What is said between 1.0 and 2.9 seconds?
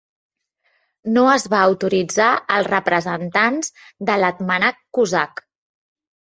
No es va autoritzar als